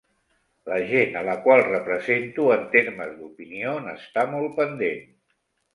[0.69, 5.11] La gent a la qual represento en termes d'opinió n'està molt pendent.